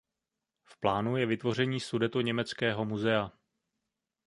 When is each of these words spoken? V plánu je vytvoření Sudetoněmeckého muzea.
V 0.63 0.79
plánu 0.79 1.17
je 1.17 1.25
vytvoření 1.25 1.79
Sudetoněmeckého 1.79 2.85
muzea. 2.85 3.31